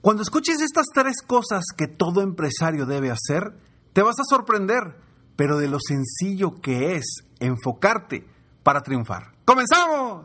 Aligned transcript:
Cuando 0.00 0.22
escuches 0.22 0.60
estas 0.60 0.86
tres 0.94 1.22
cosas 1.26 1.64
que 1.76 1.88
todo 1.88 2.22
empresario 2.22 2.86
debe 2.86 3.10
hacer, 3.10 3.52
te 3.92 4.00
vas 4.00 4.14
a 4.20 4.24
sorprender, 4.30 4.96
pero 5.34 5.58
de 5.58 5.66
lo 5.66 5.78
sencillo 5.80 6.60
que 6.60 6.94
es 6.94 7.24
enfocarte 7.40 8.24
para 8.62 8.82
triunfar. 8.82 9.32
¡Comenzamos! 9.44 10.24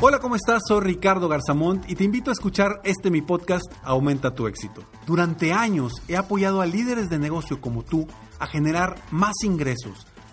Hola, 0.00 0.20
¿cómo 0.20 0.36
estás? 0.36 0.62
Soy 0.68 0.80
Ricardo 0.80 1.28
Garzamont 1.28 1.90
y 1.90 1.96
te 1.96 2.04
invito 2.04 2.30
a 2.30 2.34
escuchar 2.34 2.80
este 2.84 3.10
mi 3.10 3.20
podcast 3.20 3.66
Aumenta 3.82 4.32
tu 4.32 4.46
éxito. 4.46 4.84
Durante 5.06 5.52
años 5.52 5.92
he 6.06 6.16
apoyado 6.16 6.60
a 6.60 6.66
líderes 6.66 7.10
de 7.10 7.18
negocio 7.18 7.60
como 7.60 7.82
tú 7.82 8.06
a 8.38 8.46
generar 8.46 8.94
más 9.10 9.34
ingresos 9.42 10.06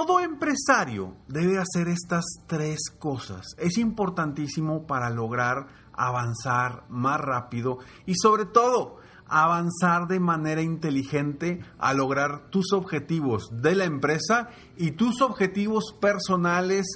Todo 0.00 0.18
empresario 0.20 1.14
debe 1.28 1.58
hacer 1.58 1.88
estas 1.88 2.24
tres 2.46 2.88
cosas. 2.98 3.48
Es 3.58 3.76
importantísimo 3.76 4.86
para 4.86 5.10
lograr 5.10 5.66
avanzar 5.92 6.84
más 6.88 7.20
rápido 7.20 7.80
y 8.06 8.14
sobre 8.14 8.46
todo 8.46 8.96
avanzar 9.26 10.08
de 10.08 10.18
manera 10.18 10.62
inteligente 10.62 11.60
a 11.78 11.92
lograr 11.92 12.48
tus 12.48 12.72
objetivos 12.72 13.50
de 13.60 13.74
la 13.74 13.84
empresa 13.84 14.48
y 14.78 14.92
tus 14.92 15.20
objetivos 15.20 15.94
personales 16.00 16.86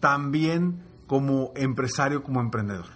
también 0.00 0.82
como 1.06 1.52
empresario, 1.54 2.24
como 2.24 2.40
emprendedor. 2.40 2.88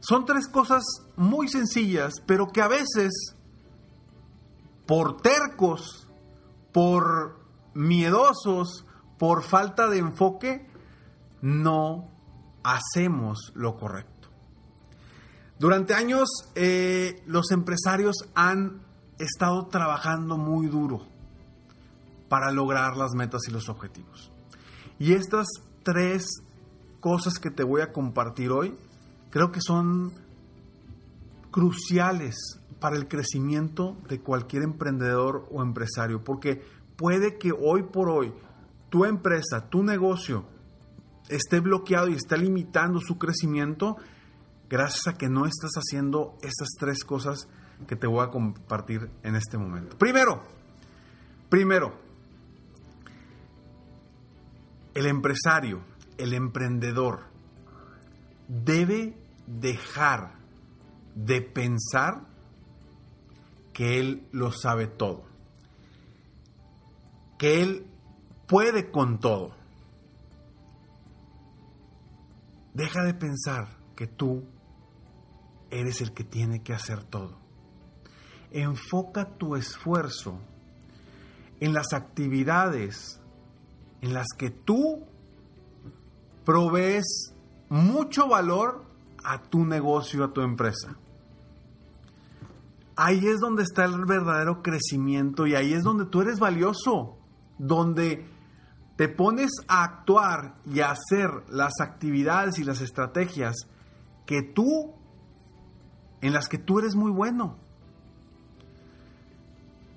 Son 0.00 0.26
tres 0.26 0.48
cosas 0.48 0.84
muy 1.16 1.48
sencillas, 1.48 2.12
pero 2.26 2.48
que 2.48 2.60
a 2.60 2.68
veces, 2.68 3.36
por 4.84 5.22
tercos, 5.22 6.06
por 6.74 7.45
miedosos 7.76 8.84
por 9.18 9.42
falta 9.42 9.88
de 9.88 9.98
enfoque, 9.98 10.66
no 11.42 12.10
hacemos 12.64 13.52
lo 13.54 13.76
correcto. 13.76 14.28
Durante 15.58 15.94
años 15.94 16.28
eh, 16.54 17.22
los 17.26 17.50
empresarios 17.50 18.16
han 18.34 18.82
estado 19.18 19.66
trabajando 19.66 20.36
muy 20.36 20.66
duro 20.66 21.06
para 22.28 22.50
lograr 22.50 22.96
las 22.96 23.14
metas 23.14 23.42
y 23.48 23.52
los 23.52 23.68
objetivos. 23.68 24.32
Y 24.98 25.12
estas 25.12 25.46
tres 25.82 26.26
cosas 27.00 27.38
que 27.38 27.50
te 27.50 27.62
voy 27.62 27.82
a 27.82 27.92
compartir 27.92 28.50
hoy 28.50 28.76
creo 29.30 29.52
que 29.52 29.60
son 29.60 30.12
cruciales 31.50 32.34
para 32.80 32.96
el 32.96 33.08
crecimiento 33.08 33.96
de 34.08 34.20
cualquier 34.20 34.62
emprendedor 34.62 35.48
o 35.50 35.62
empresario, 35.62 36.22
porque 36.22 36.62
puede 36.96 37.38
que 37.38 37.52
hoy 37.52 37.82
por 37.82 38.08
hoy 38.08 38.32
tu 38.90 39.04
empresa, 39.04 39.68
tu 39.68 39.82
negocio 39.82 40.44
esté 41.28 41.60
bloqueado 41.60 42.08
y 42.08 42.14
esté 42.14 42.38
limitando 42.38 43.00
su 43.00 43.18
crecimiento 43.18 43.96
gracias 44.68 45.06
a 45.08 45.18
que 45.18 45.28
no 45.28 45.46
estás 45.46 45.72
haciendo 45.76 46.36
estas 46.42 46.68
tres 46.78 47.04
cosas 47.04 47.48
que 47.86 47.96
te 47.96 48.06
voy 48.06 48.24
a 48.24 48.30
compartir 48.30 49.10
en 49.22 49.36
este 49.36 49.58
momento. 49.58 49.98
Primero, 49.98 50.42
primero, 51.48 51.94
el 54.94 55.06
empresario, 55.06 55.82
el 56.16 56.32
emprendedor, 56.32 57.24
debe 58.48 59.16
dejar 59.46 60.32
de 61.14 61.42
pensar 61.42 62.22
que 63.72 64.00
él 64.00 64.26
lo 64.32 64.52
sabe 64.52 64.86
todo 64.86 65.35
que 67.38 67.62
Él 67.62 67.86
puede 68.46 68.90
con 68.90 69.18
todo. 69.18 69.54
Deja 72.74 73.02
de 73.04 73.14
pensar 73.14 73.68
que 73.94 74.06
tú 74.06 74.44
eres 75.70 76.00
el 76.00 76.12
que 76.12 76.24
tiene 76.24 76.62
que 76.62 76.74
hacer 76.74 77.04
todo. 77.04 77.38
Enfoca 78.50 79.36
tu 79.36 79.56
esfuerzo 79.56 80.38
en 81.60 81.72
las 81.72 81.92
actividades 81.92 83.20
en 84.02 84.12
las 84.12 84.26
que 84.36 84.50
tú 84.50 85.06
provees 86.44 87.34
mucho 87.68 88.28
valor 88.28 88.84
a 89.24 89.42
tu 89.42 89.64
negocio, 89.64 90.22
a 90.24 90.32
tu 90.32 90.42
empresa 90.42 90.96
ahí 92.96 93.26
es 93.26 93.40
donde 93.40 93.62
está 93.62 93.84
el 93.84 94.04
verdadero 94.06 94.62
crecimiento 94.62 95.46
y 95.46 95.54
ahí 95.54 95.74
es 95.74 95.84
donde 95.84 96.06
tú 96.06 96.22
eres 96.22 96.40
valioso 96.40 97.18
donde 97.58 98.26
te 98.96 99.08
pones 99.08 99.50
a 99.68 99.84
actuar 99.84 100.56
y 100.64 100.80
a 100.80 100.90
hacer 100.90 101.30
las 101.48 101.80
actividades 101.80 102.58
y 102.58 102.64
las 102.64 102.80
estrategias 102.80 103.54
que 104.24 104.42
tú, 104.42 104.94
en 106.20 106.32
las 106.32 106.48
que 106.48 106.58
tú 106.58 106.78
eres 106.78 106.94
muy 106.94 107.10
bueno. 107.10 107.58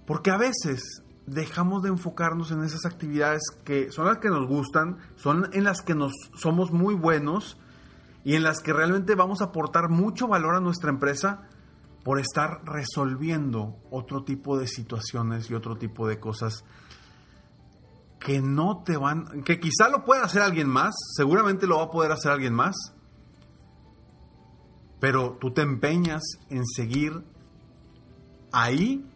Porque 0.06 0.32
a 0.32 0.38
veces 0.38 1.04
dejamos 1.26 1.84
de 1.84 1.90
enfocarnos 1.90 2.52
en 2.52 2.64
esas 2.64 2.86
actividades 2.86 3.42
que 3.64 3.92
son 3.92 4.06
las 4.06 4.18
que 4.18 4.30
nos 4.30 4.48
gustan, 4.48 4.98
son 5.16 5.50
en 5.54 5.64
las 5.64 5.82
que 5.82 5.96
nos 5.96 6.12
somos 6.36 6.72
muy 6.72 6.96
buenos 6.96 7.58
y 8.24 8.36
en 8.36 8.44
las 8.44 8.60
que 8.62 8.74
realmente 8.74 9.16
vamos 9.16 9.42
a 9.42 9.46
aportar 9.46 9.90
mucho 9.90 10.28
valor 10.28 10.56
a 10.56 10.60
nuestra 10.60 10.90
empresa 10.90 11.48
por 12.04 12.20
estar 12.20 12.62
resolviendo 12.66 13.78
otro 13.92 14.24
tipo 14.24 14.58
de 14.58 14.68
situaciones 14.68 15.50
y 15.50 15.54
otro 15.54 15.78
tipo 15.78 16.08
de 16.08 16.20
cosas 16.20 16.64
que 18.20 18.42
no 18.42 18.84
te 18.84 18.98
van, 18.98 19.44
que 19.44 19.60
quizá 19.60 19.90
lo 19.90 20.04
pueda 20.04 20.26
hacer 20.26 20.42
alguien 20.42 20.68
más, 20.68 20.94
seguramente 21.16 21.68
lo 21.68 21.78
va 21.78 21.86
a 21.86 21.92
poder 21.92 22.12
hacer 22.12 22.32
alguien 22.32 22.54
más, 22.54 22.76
pero 25.00 25.38
tú 25.40 25.52
te 25.52 25.62
empeñas 25.62 26.22
en 26.50 26.66
seguir 26.66 27.24
ahí 28.52 29.10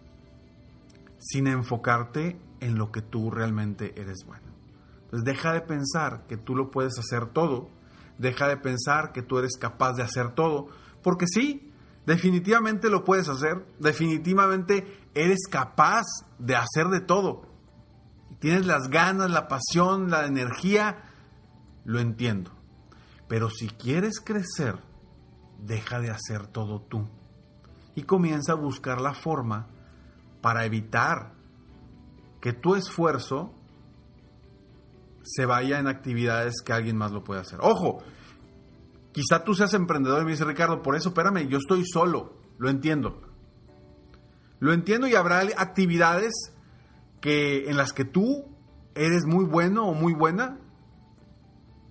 sin 1.20 1.48
enfocarte 1.48 2.40
en 2.62 2.78
lo 2.78 2.92
que 2.92 3.02
tú 3.02 3.30
realmente 3.30 4.00
eres 4.00 4.24
bueno. 4.26 4.48
Entonces 5.06 5.26
deja 5.26 5.52
de 5.54 5.62
pensar 5.62 6.26
que 6.28 6.38
tú 6.38 6.56
lo 6.56 6.72
puedes 6.72 6.98
hacer 6.98 7.28
todo, 7.28 7.70
deja 8.18 8.48
de 8.48 8.58
pensar 8.58 9.12
que 9.12 9.22
tú 9.22 9.38
eres 9.38 9.58
capaz 9.58 9.94
de 9.94 10.04
hacer 10.04 10.34
todo, 10.34 10.70
porque 11.04 11.28
sí, 11.28 11.72
definitivamente 12.06 12.90
lo 12.90 13.04
puedes 13.04 13.28
hacer, 13.28 13.66
definitivamente 13.80 14.98
eres 15.14 15.40
capaz 15.50 16.06
de 16.40 16.56
hacer 16.56 16.88
de 16.88 17.02
todo 17.02 17.53
tienes 18.44 18.66
las 18.66 18.90
ganas, 18.90 19.32
la 19.32 19.48
pasión, 19.48 20.12
la 20.12 20.26
energía, 20.26 20.98
lo 21.86 22.02
entiendo. 22.02 22.52
Pero 23.30 23.50
si 23.50 23.70
quieres 23.70 24.20
crecer, 24.20 24.76
deja 25.60 26.02
de 26.02 26.10
hacer 26.10 26.48
todo 26.48 26.82
tú 26.82 27.08
y 27.96 28.04
comienza 28.04 28.52
a 28.52 28.56
buscar 28.56 29.00
la 29.00 29.14
forma 29.14 29.68
para 30.42 30.66
evitar 30.66 31.32
que 32.42 32.52
tu 32.52 32.76
esfuerzo 32.76 33.54
se 35.22 35.46
vaya 35.46 35.80
en 35.80 35.88
actividades 35.88 36.56
que 36.66 36.74
alguien 36.74 36.98
más 36.98 37.14
lo 37.14 37.24
puede 37.24 37.40
hacer. 37.40 37.60
Ojo, 37.62 38.04
quizá 39.14 39.46
tú 39.46 39.56
seas 39.56 39.74
emprendedor 39.74 40.22
y 40.22 40.26
me 40.26 40.32
dice 40.32 40.44
Ricardo, 40.44 40.82
por 40.82 40.98
eso 40.98 41.10
espérame, 41.10 41.48
yo 41.48 41.60
estoy 41.60 41.86
solo, 41.86 42.34
lo 42.58 42.70
entiendo. 42.70 43.22
Lo 44.60 44.74
entiendo 44.74 45.08
y 45.08 45.16
habrá 45.16 45.44
actividades 45.56 46.53
que 47.24 47.70
en 47.70 47.78
las 47.78 47.94
que 47.94 48.04
tú 48.04 48.44
eres 48.96 49.26
muy 49.26 49.46
bueno 49.46 49.88
o 49.88 49.94
muy 49.94 50.14
buena 50.14 50.58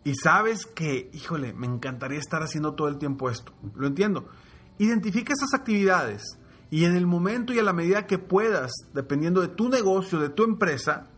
y 0.05 0.15
sabes 0.15 0.67
que, 0.67 1.09
híjole, 1.15 1.55
me 1.55 1.67
encantaría 1.67 2.19
estar 2.19 2.43
haciendo 2.43 2.75
todo 2.75 2.89
el 2.89 2.99
tiempo 2.99 3.31
esto. 3.31 3.55
Lo 3.75 3.87
entiendo. 3.87 4.29
Identifica 4.77 5.33
esas 5.33 5.55
actividades 5.59 6.39
y 6.69 6.85
en 6.85 6.97
el 6.97 7.07
momento 7.07 7.55
y 7.55 7.59
a 7.59 7.63
la 7.63 7.73
medida 7.73 8.07
que 8.07 8.19
puedas, 8.19 8.73
dependiendo 8.93 9.41
de 9.41 9.49
tu 9.49 9.71
negocio, 9.71 10.21
de 10.21 10.29
tu 10.29 10.45
empresa, 10.45 11.09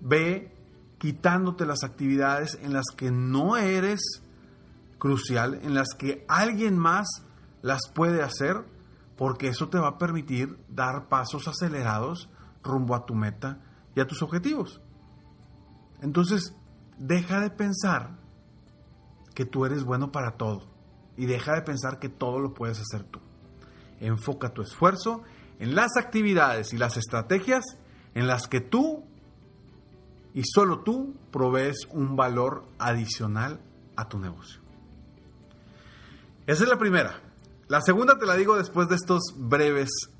ve 0.00 0.52
quitándote 0.98 1.64
las 1.64 1.84
actividades 1.84 2.58
en 2.60 2.72
las 2.72 2.86
que 2.96 3.12
no 3.12 3.56
eres 3.56 4.00
crucial, 4.98 5.60
en 5.62 5.74
las 5.74 5.94
que 5.96 6.24
alguien 6.26 6.76
más 6.76 7.06
las 7.62 7.82
puede 7.94 8.20
hacer, 8.20 8.64
porque 9.16 9.46
eso 9.46 9.68
te 9.68 9.78
va 9.78 9.90
a 9.90 9.98
permitir 9.98 10.58
dar 10.68 11.08
pasos 11.08 11.46
acelerados 11.46 12.28
rumbo 12.62 12.94
a 12.94 13.06
tu 13.06 13.14
meta 13.14 13.60
y 13.94 14.00
a 14.00 14.06
tus 14.06 14.22
objetivos. 14.22 14.80
Entonces, 16.00 16.54
deja 16.98 17.40
de 17.40 17.50
pensar 17.50 18.18
que 19.34 19.44
tú 19.44 19.64
eres 19.64 19.84
bueno 19.84 20.12
para 20.12 20.32
todo 20.36 20.68
y 21.16 21.26
deja 21.26 21.54
de 21.54 21.62
pensar 21.62 21.98
que 21.98 22.08
todo 22.08 22.38
lo 22.38 22.54
puedes 22.54 22.80
hacer 22.80 23.04
tú. 23.04 23.20
Enfoca 24.00 24.52
tu 24.52 24.62
esfuerzo 24.62 25.22
en 25.58 25.74
las 25.74 25.96
actividades 25.96 26.72
y 26.72 26.78
las 26.78 26.96
estrategias 26.96 27.64
en 28.14 28.26
las 28.26 28.48
que 28.48 28.60
tú 28.60 29.04
y 30.34 30.42
solo 30.44 30.80
tú 30.80 31.14
provees 31.30 31.86
un 31.90 32.16
valor 32.16 32.64
adicional 32.78 33.60
a 33.96 34.08
tu 34.08 34.18
negocio. 34.18 34.60
Esa 36.46 36.64
es 36.64 36.68
la 36.68 36.78
primera. 36.78 37.20
La 37.68 37.80
segunda 37.80 38.18
te 38.18 38.26
la 38.26 38.34
digo 38.34 38.56
después 38.56 38.88
de 38.88 38.96
estos 38.96 39.22
breves 39.36 39.88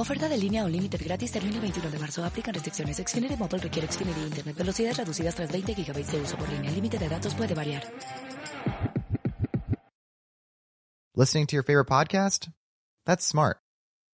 Oferta 0.00 0.30
de 0.30 0.38
línea 0.38 0.64
Unlimited 0.64 0.98
gratis 1.04 1.30
termina 1.30 1.56
el 1.56 1.60
21 1.60 1.90
de 1.90 1.98
marzo. 1.98 2.24
Aplican 2.24 2.54
restricciones. 2.54 2.96
Xfinity 2.96 3.36
Mobile 3.36 3.58
requiere 3.58 3.86
Xfinity 3.86 4.20
Internet. 4.22 4.56
Velocidades 4.56 4.96
reducidas 4.96 5.34
tras 5.34 5.52
20 5.52 5.74
GB 5.74 6.06
de 6.06 6.20
uso 6.22 6.38
por 6.38 6.48
línea. 6.48 6.70
El 6.70 6.76
límite 6.76 6.98
de 6.98 7.06
datos 7.06 7.34
puede 7.34 7.54
variar. 7.54 7.82
Listening 11.14 11.46
to 11.48 11.54
your 11.54 11.62
favorite 11.62 11.86
podcast? 11.86 12.48
That's 13.04 13.26
smart. 13.26 13.58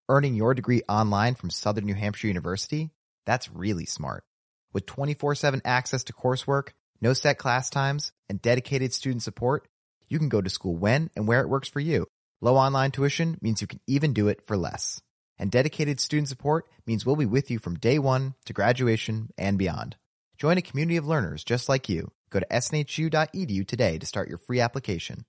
Earning 0.08 0.34
your 0.34 0.54
degree 0.54 0.82
online 0.88 1.36
from 1.36 1.50
Southern 1.50 1.86
New 1.86 1.94
Hampshire 1.94 2.26
University? 2.26 2.90
That's 3.24 3.48
really 3.54 3.86
smart. 3.86 4.24
With 4.72 4.86
24-7 4.86 5.60
access 5.64 6.02
to 6.06 6.12
coursework, 6.12 6.70
no 7.00 7.12
set 7.12 7.38
class 7.38 7.70
times, 7.70 8.10
and 8.28 8.42
dedicated 8.42 8.92
student 8.92 9.22
support, 9.22 9.68
you 10.08 10.18
can 10.18 10.28
go 10.28 10.40
to 10.40 10.50
school 10.50 10.76
when 10.76 11.10
and 11.14 11.28
where 11.28 11.42
it 11.42 11.48
works 11.48 11.68
for 11.68 11.78
you. 11.78 12.08
Low 12.40 12.56
online 12.56 12.90
tuition 12.90 13.38
means 13.40 13.60
you 13.60 13.68
can 13.68 13.80
even 13.86 14.12
do 14.14 14.26
it 14.26 14.44
for 14.44 14.56
less. 14.56 15.00
And 15.38 15.50
dedicated 15.50 16.00
student 16.00 16.28
support 16.28 16.66
means 16.86 17.04
we'll 17.04 17.16
be 17.16 17.26
with 17.26 17.50
you 17.50 17.58
from 17.58 17.78
day 17.78 17.98
one 17.98 18.34
to 18.46 18.52
graduation 18.52 19.30
and 19.36 19.58
beyond. 19.58 19.96
Join 20.38 20.58
a 20.58 20.62
community 20.62 20.96
of 20.96 21.06
learners 21.06 21.44
just 21.44 21.68
like 21.68 21.88
you. 21.88 22.10
Go 22.30 22.40
to 22.40 22.46
snhu.edu 22.46 23.66
today 23.66 23.98
to 23.98 24.06
start 24.06 24.28
your 24.28 24.38
free 24.38 24.60
application. 24.60 25.24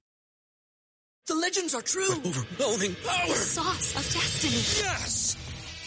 The 1.27 1.35
legends 1.35 1.75
are 1.75 1.81
true. 1.81 2.09
overwhelming 2.09 2.95
power! 3.05 3.27
The 3.27 3.33
sauce 3.33 3.95
of 3.97 4.13
destiny. 4.13 4.85
Yes! 4.85 5.35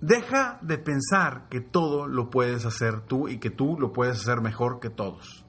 Deja 0.00 0.58
de 0.62 0.78
pensar 0.78 1.48
que 1.50 1.60
todo 1.60 2.06
lo 2.06 2.30
puedes 2.30 2.64
hacer 2.64 3.02
tú 3.02 3.28
y 3.28 3.38
que 3.38 3.50
tú 3.50 3.76
lo 3.78 3.92
puedes 3.92 4.20
hacer 4.20 4.40
mejor 4.40 4.80
que 4.80 4.88
todos. 4.88 5.44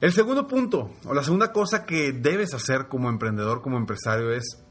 El 0.00 0.12
segundo 0.12 0.46
punto, 0.46 0.92
o 1.04 1.14
la 1.14 1.22
segunda 1.22 1.52
cosa 1.52 1.84
que 1.84 2.12
debes 2.12 2.54
hacer 2.54 2.88
como 2.88 3.08
emprendedor, 3.08 3.62
como 3.62 3.76
empresario, 3.76 4.30
es, 4.32 4.62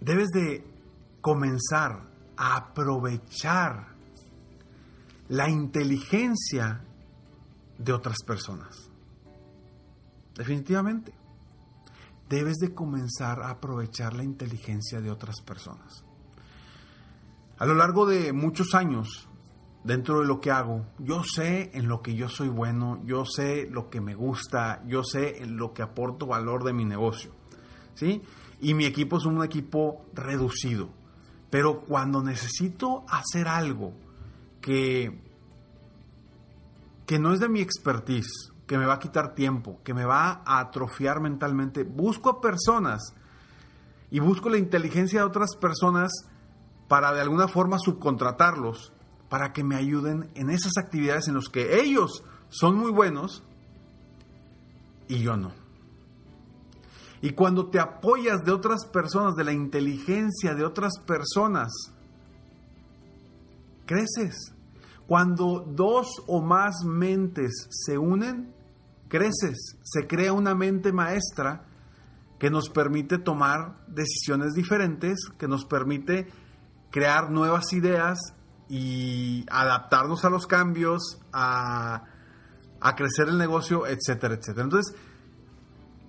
debes 0.00 0.28
de 0.28 0.64
comenzar 1.20 2.08
a 2.36 2.56
aprovechar 2.56 3.88
la 5.28 5.48
inteligencia 5.48 6.82
de 7.78 7.92
otras 7.92 8.18
personas. 8.26 8.90
Definitivamente. 10.34 11.12
Debes 12.28 12.56
de 12.58 12.74
comenzar 12.74 13.42
a 13.42 13.50
aprovechar 13.50 14.14
la 14.14 14.24
inteligencia 14.24 15.00
de 15.00 15.10
otras 15.10 15.40
personas. 15.42 16.04
A 17.60 17.66
lo 17.66 17.74
largo 17.74 18.06
de 18.06 18.32
muchos 18.32 18.74
años, 18.74 19.28
dentro 19.84 20.20
de 20.20 20.26
lo 20.26 20.40
que 20.40 20.50
hago, 20.50 20.86
yo 20.98 21.22
sé 21.22 21.70
en 21.74 21.88
lo 21.88 22.00
que 22.00 22.14
yo 22.14 22.30
soy 22.30 22.48
bueno, 22.48 23.02
yo 23.04 23.26
sé 23.26 23.68
lo 23.70 23.90
que 23.90 24.00
me 24.00 24.14
gusta, 24.14 24.82
yo 24.86 25.04
sé 25.04 25.42
en 25.42 25.58
lo 25.58 25.74
que 25.74 25.82
aporto 25.82 26.26
valor 26.26 26.64
de 26.64 26.72
mi 26.72 26.86
negocio. 26.86 27.32
¿Sí? 27.94 28.22
Y 28.62 28.72
mi 28.72 28.86
equipo 28.86 29.18
es 29.18 29.26
un 29.26 29.44
equipo 29.44 30.06
reducido. 30.14 30.88
Pero 31.50 31.82
cuando 31.82 32.22
necesito 32.22 33.04
hacer 33.10 33.46
algo 33.46 33.92
que, 34.62 35.20
que 37.04 37.18
no 37.18 37.34
es 37.34 37.40
de 37.40 37.50
mi 37.50 37.60
expertise, 37.60 38.54
que 38.66 38.78
me 38.78 38.86
va 38.86 38.94
a 38.94 38.98
quitar 38.98 39.34
tiempo, 39.34 39.80
que 39.84 39.92
me 39.92 40.06
va 40.06 40.40
a 40.46 40.60
atrofiar 40.60 41.20
mentalmente, 41.20 41.84
busco 41.84 42.30
a 42.30 42.40
personas 42.40 43.14
y 44.10 44.18
busco 44.18 44.48
la 44.48 44.56
inteligencia 44.56 45.20
de 45.20 45.26
otras 45.26 45.56
personas 45.56 46.10
para 46.90 47.12
de 47.12 47.20
alguna 47.20 47.46
forma 47.46 47.78
subcontratarlos 47.78 48.92
para 49.28 49.52
que 49.52 49.62
me 49.62 49.76
ayuden 49.76 50.28
en 50.34 50.50
esas 50.50 50.72
actividades 50.76 51.28
en 51.28 51.36
las 51.36 51.48
que 51.48 51.80
ellos 51.80 52.24
son 52.48 52.76
muy 52.76 52.90
buenos 52.90 53.44
y 55.06 55.20
yo 55.22 55.36
no. 55.36 55.52
Y 57.22 57.30
cuando 57.30 57.70
te 57.70 57.78
apoyas 57.78 58.42
de 58.44 58.50
otras 58.50 58.86
personas, 58.86 59.36
de 59.36 59.44
la 59.44 59.52
inteligencia 59.52 60.56
de 60.56 60.64
otras 60.64 60.98
personas, 61.06 61.70
creces. 63.86 64.52
Cuando 65.06 65.64
dos 65.64 66.08
o 66.26 66.42
más 66.42 66.82
mentes 66.84 67.68
se 67.70 67.98
unen, 67.98 68.52
creces. 69.06 69.76
Se 69.84 70.08
crea 70.08 70.32
una 70.32 70.56
mente 70.56 70.92
maestra 70.92 71.66
que 72.40 72.50
nos 72.50 72.68
permite 72.68 73.18
tomar 73.18 73.76
decisiones 73.86 74.54
diferentes, 74.54 75.28
que 75.38 75.46
nos 75.46 75.64
permite 75.64 76.26
crear 76.90 77.30
nuevas 77.30 77.72
ideas 77.72 78.18
y 78.68 79.44
adaptarnos 79.50 80.24
a 80.24 80.30
los 80.30 80.46
cambios, 80.46 81.20
a, 81.32 82.04
a 82.80 82.96
crecer 82.96 83.28
el 83.28 83.38
negocio, 83.38 83.86
etcétera, 83.86 84.34
etcétera. 84.34 84.64
Entonces, 84.64 84.94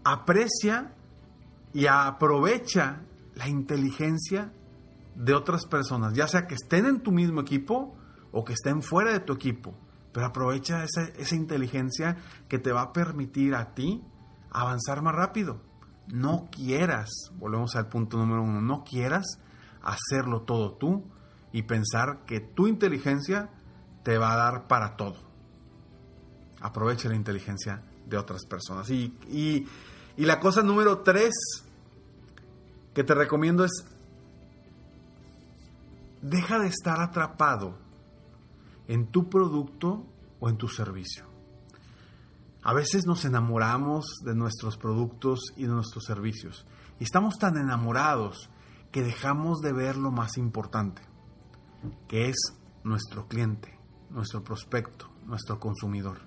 aprecia 0.03 0.93
y 1.73 1.87
aprovecha 1.87 3.01
la 3.35 3.47
inteligencia 3.47 4.51
de 5.15 5.33
otras 5.33 5.65
personas, 5.65 6.13
ya 6.13 6.27
sea 6.27 6.47
que 6.47 6.55
estén 6.55 6.85
en 6.85 7.01
tu 7.01 7.11
mismo 7.11 7.41
equipo 7.41 7.95
o 8.31 8.43
que 8.43 8.53
estén 8.53 8.81
fuera 8.81 9.11
de 9.11 9.19
tu 9.19 9.33
equipo, 9.33 9.73
pero 10.13 10.27
aprovecha 10.27 10.83
esa, 10.83 11.03
esa 11.17 11.35
inteligencia 11.35 12.17
que 12.47 12.59
te 12.59 12.71
va 12.71 12.81
a 12.81 12.93
permitir 12.93 13.55
a 13.55 13.73
ti 13.73 14.03
avanzar 14.51 15.01
más 15.01 15.15
rápido. 15.15 15.61
No 16.07 16.49
quieras, 16.51 17.09
volvemos 17.37 17.75
al 17.75 17.87
punto 17.87 18.17
número 18.17 18.43
uno, 18.43 18.61
no 18.61 18.83
quieras 18.83 19.39
hacerlo 19.83 20.41
todo 20.41 20.73
tú 20.73 21.03
y 21.51 21.63
pensar 21.63 22.25
que 22.25 22.39
tu 22.39 22.67
inteligencia 22.67 23.49
te 24.03 24.17
va 24.17 24.33
a 24.33 24.37
dar 24.37 24.67
para 24.67 24.95
todo. 24.95 25.17
Aprovecha 26.59 27.09
la 27.09 27.15
inteligencia 27.15 27.83
de 28.05 28.17
otras 28.17 28.45
personas. 28.45 28.89
Y, 28.89 29.17
y, 29.29 29.67
y 30.17 30.25
la 30.25 30.39
cosa 30.39 30.61
número 30.61 30.99
tres 30.99 31.33
que 32.93 33.03
te 33.03 33.15
recomiendo 33.15 33.63
es, 33.63 33.85
deja 36.21 36.59
de 36.59 36.67
estar 36.67 37.01
atrapado 37.01 37.77
en 38.87 39.07
tu 39.07 39.29
producto 39.29 40.05
o 40.39 40.49
en 40.49 40.57
tu 40.57 40.67
servicio. 40.67 41.25
A 42.63 42.73
veces 42.73 43.05
nos 43.07 43.25
enamoramos 43.25 44.05
de 44.23 44.35
nuestros 44.35 44.77
productos 44.77 45.39
y 45.55 45.63
de 45.63 45.69
nuestros 45.69 46.03
servicios. 46.05 46.67
Y 46.99 47.05
estamos 47.05 47.37
tan 47.39 47.57
enamorados 47.57 48.49
que 48.91 49.01
dejamos 49.01 49.61
de 49.61 49.73
ver 49.73 49.97
lo 49.97 50.11
más 50.11 50.37
importante, 50.37 51.01
que 52.07 52.29
es 52.29 52.35
nuestro 52.83 53.27
cliente, 53.27 53.77
nuestro 54.09 54.43
prospecto, 54.43 55.09
nuestro 55.25 55.59
consumidor. 55.59 56.19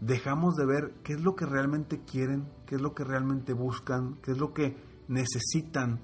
Dejamos 0.00 0.56
de 0.56 0.66
ver 0.66 0.94
qué 1.02 1.14
es 1.14 1.20
lo 1.20 1.34
que 1.34 1.46
realmente 1.46 2.02
quieren, 2.04 2.46
qué 2.66 2.74
es 2.74 2.82
lo 2.82 2.94
que 2.94 3.04
realmente 3.04 3.54
buscan, 3.54 4.16
qué 4.22 4.32
es 4.32 4.38
lo 4.38 4.52
que 4.52 4.76
necesitan 5.08 6.00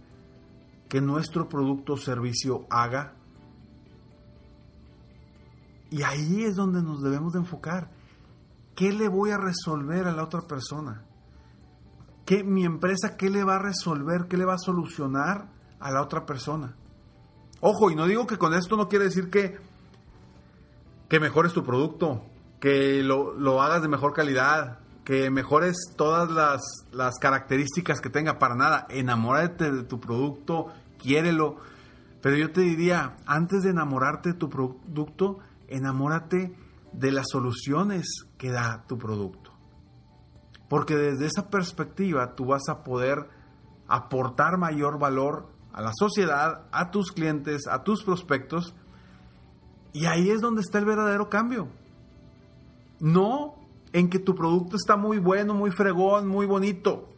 que 0.88 1.00
nuestro 1.00 1.48
producto 1.48 1.94
o 1.94 1.96
servicio 1.96 2.66
haga. 2.70 3.14
Y 5.90 6.02
ahí 6.02 6.44
es 6.44 6.56
donde 6.56 6.82
nos 6.82 7.02
debemos 7.02 7.32
de 7.32 7.40
enfocar. 7.40 7.90
¿Qué 8.74 8.92
le 8.92 9.08
voy 9.08 9.30
a 9.30 9.36
resolver 9.36 10.06
a 10.06 10.12
la 10.12 10.24
otra 10.24 10.40
persona? 10.42 11.04
¿Qué, 12.30 12.44
mi 12.44 12.64
empresa, 12.64 13.16
qué 13.16 13.28
le 13.28 13.42
va 13.42 13.56
a 13.56 13.58
resolver? 13.58 14.28
¿Qué 14.28 14.36
le 14.36 14.44
va 14.44 14.54
a 14.54 14.58
solucionar 14.58 15.48
a 15.80 15.90
la 15.90 16.00
otra 16.00 16.26
persona? 16.26 16.76
Ojo, 17.58 17.90
y 17.90 17.96
no 17.96 18.06
digo 18.06 18.28
que 18.28 18.38
con 18.38 18.54
esto 18.54 18.76
no 18.76 18.88
quiere 18.88 19.06
decir 19.06 19.30
que, 19.30 19.58
que 21.08 21.18
mejores 21.18 21.52
tu 21.52 21.64
producto, 21.64 22.24
que 22.60 23.02
lo, 23.02 23.34
lo 23.34 23.60
hagas 23.60 23.82
de 23.82 23.88
mejor 23.88 24.12
calidad, 24.12 24.78
que 25.02 25.28
mejores 25.28 25.76
todas 25.96 26.30
las, 26.30 26.60
las, 26.92 27.18
características 27.18 28.00
que 28.00 28.10
tenga. 28.10 28.38
Para 28.38 28.54
nada, 28.54 28.86
enamórate 28.90 29.72
de 29.72 29.82
tu 29.82 29.98
producto, 29.98 30.66
quiérelo. 31.00 31.56
Pero 32.22 32.36
yo 32.36 32.52
te 32.52 32.60
diría, 32.60 33.16
antes 33.26 33.64
de 33.64 33.70
enamorarte 33.70 34.34
de 34.34 34.38
tu 34.38 34.48
producto, 34.48 35.40
enamórate 35.66 36.56
de 36.92 37.10
las 37.10 37.26
soluciones 37.28 38.06
que 38.38 38.52
da 38.52 38.84
tu 38.86 38.98
producto. 38.98 39.49
Porque 40.70 40.94
desde 40.94 41.26
esa 41.26 41.50
perspectiva 41.50 42.36
tú 42.36 42.46
vas 42.46 42.68
a 42.68 42.84
poder 42.84 43.28
aportar 43.88 44.56
mayor 44.56 45.00
valor 45.00 45.48
a 45.72 45.82
la 45.82 45.90
sociedad, 45.92 46.62
a 46.70 46.92
tus 46.92 47.10
clientes, 47.10 47.66
a 47.66 47.82
tus 47.82 48.04
prospectos. 48.04 48.72
Y 49.92 50.06
ahí 50.06 50.30
es 50.30 50.40
donde 50.40 50.60
está 50.60 50.78
el 50.78 50.84
verdadero 50.84 51.28
cambio. 51.28 51.66
No 53.00 53.56
en 53.92 54.08
que 54.10 54.20
tu 54.20 54.36
producto 54.36 54.76
está 54.76 54.96
muy 54.96 55.18
bueno, 55.18 55.54
muy 55.54 55.72
fregón, 55.72 56.28
muy 56.28 56.46
bonito. 56.46 57.08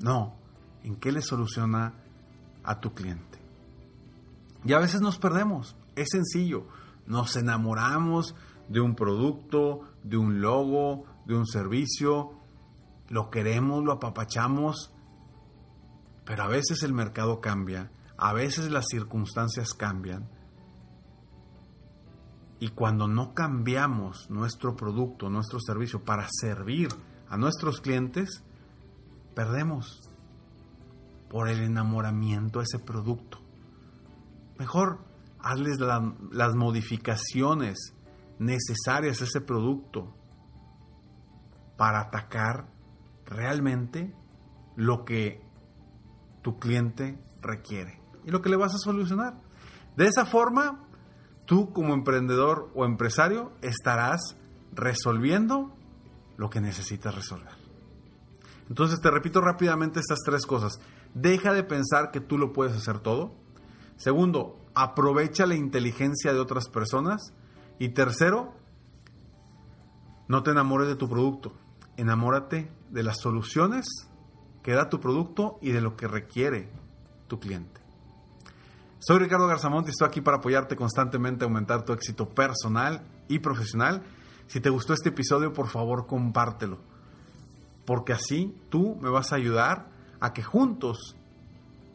No, 0.00 0.34
en 0.82 0.96
qué 0.96 1.12
le 1.12 1.22
soluciona 1.22 1.94
a 2.64 2.80
tu 2.80 2.92
cliente. 2.92 3.38
Y 4.64 4.72
a 4.72 4.80
veces 4.80 5.00
nos 5.00 5.16
perdemos. 5.16 5.76
Es 5.94 6.08
sencillo. 6.10 6.66
Nos 7.06 7.36
enamoramos 7.36 8.34
de 8.68 8.80
un 8.80 8.96
producto, 8.96 9.82
de 10.02 10.16
un 10.16 10.40
logo, 10.40 11.04
de 11.26 11.36
un 11.36 11.46
servicio. 11.46 12.39
Lo 13.10 13.28
queremos, 13.28 13.84
lo 13.84 13.92
apapachamos. 13.92 14.94
Pero 16.24 16.42
a 16.42 16.48
veces 16.48 16.82
el 16.82 16.94
mercado 16.94 17.42
cambia. 17.42 17.92
A 18.16 18.32
veces 18.32 18.70
las 18.70 18.86
circunstancias 18.90 19.74
cambian 19.74 20.30
y 22.60 22.68
cuando 22.68 23.08
no 23.08 23.32
cambiamos 23.32 24.28
nuestro 24.28 24.76
producto, 24.76 25.30
nuestro 25.30 25.58
servicio 25.60 26.04
para 26.04 26.28
servir 26.30 26.88
a 27.30 27.38
nuestros 27.38 27.80
clientes, 27.80 28.44
perdemos 29.34 30.10
por 31.30 31.48
el 31.48 31.62
enamoramiento 31.62 32.60
a 32.60 32.64
ese 32.64 32.78
producto. 32.78 33.38
Mejor 34.58 34.98
hazles 35.38 35.78
las 35.80 36.54
modificaciones 36.54 37.94
necesarias 38.38 39.22
a 39.22 39.24
ese 39.24 39.40
producto 39.40 40.14
para 41.78 42.00
atacar 42.00 42.68
realmente 43.30 44.12
lo 44.76 45.04
que 45.04 45.40
tu 46.42 46.58
cliente 46.58 47.18
requiere 47.40 48.00
y 48.24 48.30
lo 48.30 48.42
que 48.42 48.50
le 48.50 48.56
vas 48.56 48.74
a 48.74 48.78
solucionar. 48.78 49.40
De 49.96 50.06
esa 50.06 50.26
forma 50.26 50.84
tú 51.46 51.72
como 51.72 51.94
emprendedor 51.94 52.70
o 52.74 52.84
empresario 52.84 53.52
estarás 53.62 54.36
resolviendo 54.72 55.74
lo 56.36 56.50
que 56.50 56.60
necesitas 56.60 57.14
resolver. 57.14 57.52
Entonces 58.68 59.00
te 59.00 59.10
repito 59.10 59.40
rápidamente 59.40 60.00
estas 60.00 60.20
tres 60.24 60.46
cosas. 60.46 60.80
Deja 61.14 61.52
de 61.52 61.64
pensar 61.64 62.10
que 62.12 62.20
tú 62.20 62.38
lo 62.38 62.52
puedes 62.52 62.76
hacer 62.76 63.00
todo. 63.00 63.34
Segundo, 63.96 64.64
aprovecha 64.74 65.44
la 65.44 65.56
inteligencia 65.56 66.32
de 66.32 66.38
otras 66.38 66.68
personas. 66.68 67.34
Y 67.80 67.90
tercero, 67.90 68.54
no 70.28 70.42
te 70.44 70.52
enamores 70.52 70.86
de 70.86 70.94
tu 70.94 71.08
producto. 71.08 71.52
Enamórate 71.96 72.70
de 72.90 73.02
las 73.02 73.20
soluciones 73.20 73.86
que 74.62 74.72
da 74.72 74.88
tu 74.88 75.00
producto 75.00 75.58
y 75.62 75.72
de 75.72 75.80
lo 75.80 75.96
que 75.96 76.08
requiere 76.08 76.70
tu 77.28 77.40
cliente. 77.40 77.80
Soy 78.98 79.18
Ricardo 79.18 79.46
Garzamont 79.46 79.86
y 79.86 79.90
estoy 79.90 80.08
aquí 80.08 80.20
para 80.20 80.38
apoyarte 80.38 80.76
constantemente 80.76 81.44
a 81.44 81.48
aumentar 81.48 81.84
tu 81.84 81.92
éxito 81.92 82.28
personal 82.28 83.02
y 83.28 83.38
profesional. 83.38 84.02
Si 84.46 84.60
te 84.60 84.68
gustó 84.68 84.92
este 84.92 85.08
episodio, 85.08 85.52
por 85.52 85.68
favor, 85.68 86.06
compártelo. 86.06 86.80
Porque 87.86 88.12
así 88.12 88.54
tú 88.68 88.98
me 89.00 89.08
vas 89.08 89.32
a 89.32 89.36
ayudar 89.36 89.88
a 90.20 90.34
que 90.34 90.42
juntos 90.42 91.16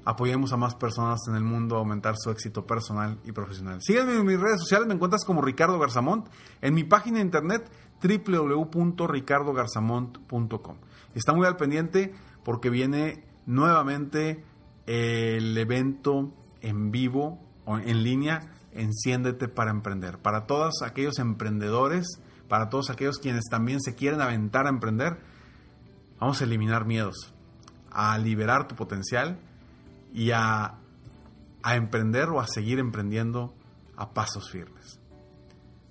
apoyemos 0.06 0.54
a 0.54 0.58
más 0.58 0.76
personas 0.76 1.28
en 1.28 1.36
el 1.36 1.44
mundo 1.44 1.76
a 1.76 1.80
aumentar 1.80 2.16
su 2.18 2.30
éxito 2.30 2.66
personal 2.66 3.18
y 3.26 3.32
profesional. 3.32 3.82
Sígueme 3.82 4.14
en 4.14 4.26
mis 4.26 4.40
redes 4.40 4.60
sociales, 4.60 4.88
me 4.88 4.94
encuentras 4.94 5.26
como 5.26 5.42
Ricardo 5.42 5.80
Garzamont, 5.80 6.28
en 6.62 6.76
mi 6.76 6.84
página 6.84 7.18
de 7.18 7.24
internet 7.24 7.72
www.ricardogarzamont.com. 8.02 10.78
Está 11.16 11.34
muy 11.34 11.48
al 11.48 11.58
pendiente 11.58 12.14
porque 12.44 12.70
viene 12.70 13.26
nuevamente 13.48 14.44
el 14.86 15.58
evento 15.58 16.32
en 16.62 16.92
vivo 16.92 17.40
o 17.66 17.80
en 17.80 18.04
línea, 18.04 18.52
enciéndete 18.74 19.48
para 19.48 19.72
emprender. 19.72 20.20
Para 20.20 20.46
todos 20.46 20.84
aquellos 20.84 21.18
emprendedores, 21.18 22.22
para 22.48 22.70
todos 22.70 22.92
aquellos 22.92 23.18
quienes 23.18 23.46
también 23.50 23.82
se 23.82 23.96
quieren 23.96 24.22
aventar 24.22 24.68
a 24.68 24.70
emprender, 24.70 25.18
vamos 26.20 26.42
a 26.42 26.44
eliminar 26.44 26.86
miedos, 26.86 27.34
a 27.90 28.20
liberar 28.20 28.68
tu 28.68 28.76
potencial 28.76 29.40
y 30.16 30.32
a, 30.32 30.76
a 31.62 31.76
emprender 31.76 32.30
o 32.30 32.40
a 32.40 32.48
seguir 32.48 32.80
emprendiendo 32.80 33.54
a 33.98 34.14
pasos 34.14 34.50
firmes. 34.50 35.00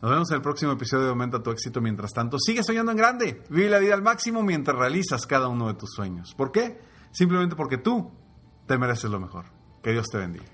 Nos 0.00 0.11
vemos 0.11 0.31
en 0.31 0.37
el 0.37 0.43
próximo 0.43 0.73
episodio 0.73 1.04
de 1.04 1.11
Aumenta 1.11 1.43
tu 1.43 1.50
éxito. 1.50 1.81
Mientras 1.81 2.12
tanto, 2.12 2.38
sigue 2.38 2.62
soñando 2.62 2.90
en 2.93 2.99
grande. 2.99 3.43
Vive 3.50 3.69
la 3.69 3.78
vida 3.78 3.95
al 3.95 4.02
máximo 4.02 4.43
mientras 4.43 4.76
realizas 4.76 5.26
cada 5.26 5.49
uno 5.49 5.69
de 5.69 5.75
tus 5.75 5.90
sueños. 5.95 6.35
¿Por 6.35 6.52
qué? 6.52 6.81
Simplemente 7.12 7.54
porque 7.54 7.78
tú 7.78 8.12
te 8.66 8.76
mereces 8.78 9.11
lo 9.11 9.21
mejor. 9.21 9.47
Que 9.83 9.93
Dios 9.93 10.07
te 10.11 10.19
bendiga. 10.19 10.53